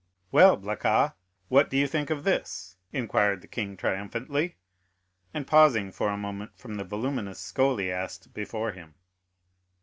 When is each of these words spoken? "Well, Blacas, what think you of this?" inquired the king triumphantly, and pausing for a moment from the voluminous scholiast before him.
"Well, 0.31 0.57
Blacas, 0.57 1.11
what 1.47 1.69
think 1.69 2.09
you 2.09 2.15
of 2.15 2.23
this?" 2.23 2.75
inquired 2.91 3.41
the 3.41 3.47
king 3.47 3.77
triumphantly, 3.77 4.55
and 5.31 5.45
pausing 5.45 5.91
for 5.91 6.09
a 6.09 6.17
moment 6.17 6.57
from 6.57 6.73
the 6.77 6.83
voluminous 6.83 7.37
scholiast 7.37 8.33
before 8.33 8.71
him. 8.71 8.95